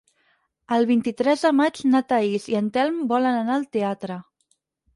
El 0.77 0.87
vint-i-tres 0.91 1.43
de 1.49 1.51
maig 1.59 1.77
na 1.91 2.01
Thaís 2.13 2.49
i 2.55 2.59
en 2.63 2.73
Telm 2.79 2.99
volen 3.15 3.39
anar 3.43 3.61
al 3.61 3.69
teatre. 3.77 4.21